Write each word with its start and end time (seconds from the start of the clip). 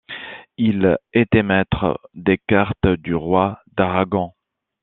Il 0.57 0.97
était 1.13 1.43
maître 1.43 1.99
des 2.15 2.39
cartes 2.47 2.87
du 2.87 3.13
roi 3.13 3.59
d'Aragon. 3.77 4.31